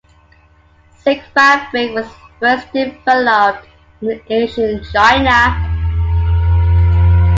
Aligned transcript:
Silk 1.03 1.21
fabric 1.35 1.93
was 1.93 2.07
first 2.39 2.73
developed 2.73 3.67
in 4.01 4.19
ancient 4.31 4.83
China. 4.91 5.67